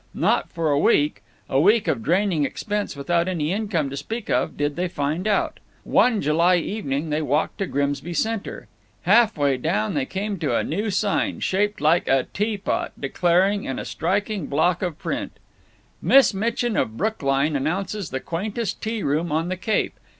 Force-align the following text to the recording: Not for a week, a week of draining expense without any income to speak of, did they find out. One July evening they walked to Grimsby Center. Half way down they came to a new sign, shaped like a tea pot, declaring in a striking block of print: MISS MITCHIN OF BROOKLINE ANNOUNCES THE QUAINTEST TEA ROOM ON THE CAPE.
Not 0.15 0.51
for 0.51 0.71
a 0.71 0.79
week, 0.79 1.21
a 1.47 1.61
week 1.61 1.87
of 1.87 2.01
draining 2.01 2.43
expense 2.43 2.95
without 2.95 3.27
any 3.27 3.51
income 3.53 3.91
to 3.91 3.95
speak 3.97 4.31
of, 4.31 4.57
did 4.57 4.75
they 4.75 4.87
find 4.87 5.27
out. 5.27 5.59
One 5.83 6.21
July 6.23 6.55
evening 6.55 7.11
they 7.11 7.21
walked 7.21 7.59
to 7.59 7.67
Grimsby 7.67 8.15
Center. 8.15 8.67
Half 9.03 9.37
way 9.37 9.57
down 9.57 9.93
they 9.93 10.07
came 10.07 10.39
to 10.39 10.55
a 10.55 10.63
new 10.63 10.89
sign, 10.89 11.39
shaped 11.39 11.79
like 11.79 12.07
a 12.07 12.23
tea 12.33 12.57
pot, 12.57 12.93
declaring 12.99 13.65
in 13.65 13.77
a 13.77 13.85
striking 13.85 14.47
block 14.47 14.81
of 14.81 14.97
print: 14.97 15.33
MISS 16.01 16.33
MITCHIN 16.33 16.75
OF 16.77 16.97
BROOKLINE 16.97 17.55
ANNOUNCES 17.55 18.09
THE 18.09 18.21
QUAINTEST 18.21 18.81
TEA 18.81 19.03
ROOM 19.03 19.31
ON 19.31 19.49
THE 19.49 19.57
CAPE. 19.57 19.93